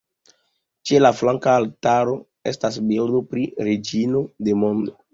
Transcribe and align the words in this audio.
Ĉe 0.89 1.01
la 1.03 1.11
flanka 1.17 1.51
altaro 1.59 2.17
estas 2.55 2.83
bildo 2.89 3.25
pri 3.35 3.49
"Reĝino 3.71 4.29
de 4.49 4.61
Mondo". 4.65 5.03